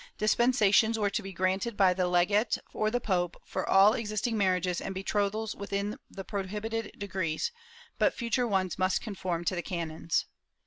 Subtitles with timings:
[0.17, 4.35] Dis pensations were to be granted by the legate or the pope for all existing
[4.35, 7.51] marriages and betrothals within the prohibited degrees,
[7.99, 10.25] but future ones must conform to the canons.